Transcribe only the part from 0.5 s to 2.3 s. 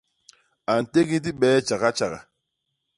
A ntégi dibee tjagatjaga.